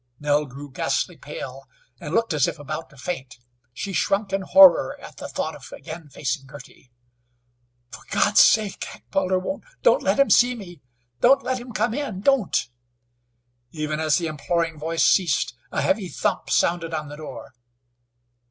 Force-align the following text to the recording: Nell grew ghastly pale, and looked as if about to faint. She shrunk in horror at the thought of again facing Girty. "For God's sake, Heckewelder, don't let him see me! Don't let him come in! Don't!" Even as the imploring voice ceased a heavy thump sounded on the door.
Nell 0.19 0.45
grew 0.47 0.71
ghastly 0.71 1.15
pale, 1.15 1.69
and 1.99 2.15
looked 2.15 2.33
as 2.33 2.47
if 2.47 2.57
about 2.57 2.89
to 2.89 2.97
faint. 2.97 3.37
She 3.71 3.93
shrunk 3.93 4.33
in 4.33 4.41
horror 4.41 4.99
at 4.99 5.17
the 5.17 5.27
thought 5.27 5.53
of 5.55 5.71
again 5.71 6.09
facing 6.09 6.47
Girty. 6.47 6.89
"For 7.91 8.01
God's 8.09 8.39
sake, 8.41 8.83
Heckewelder, 8.83 9.39
don't 9.83 10.01
let 10.01 10.17
him 10.19 10.31
see 10.31 10.55
me! 10.55 10.81
Don't 11.19 11.43
let 11.43 11.59
him 11.59 11.71
come 11.71 11.93
in! 11.93 12.21
Don't!" 12.21 12.67
Even 13.69 13.99
as 13.99 14.17
the 14.17 14.25
imploring 14.25 14.79
voice 14.79 15.03
ceased 15.05 15.53
a 15.71 15.83
heavy 15.83 16.07
thump 16.09 16.49
sounded 16.49 16.95
on 16.95 17.07
the 17.09 17.17
door. 17.17 17.53